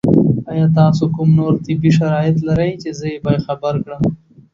[0.53, 4.03] ایا تاسو کوم نور طبي شرایط لرئ چې زه یې باید خبر کړم؟